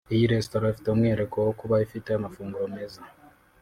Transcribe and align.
Iyi 0.13 0.25
resitora 0.33 0.71
ifite 0.73 0.87
umwihariko 0.89 1.35
wo 1.45 1.53
kuba 1.59 1.75
ifite 1.85 2.09
amafunguro 2.13 2.65
meza 2.75 3.01